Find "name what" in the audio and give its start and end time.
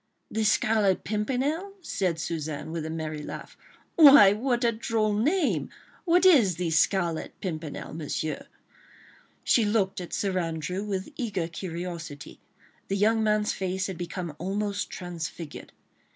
5.13-6.25